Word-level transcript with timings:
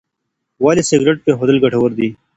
ولې 0.63 0.83
سګریټ 0.89 1.17
پرېښودل 1.25 1.57
ګټور 1.63 1.91
دي؟ 1.97 2.07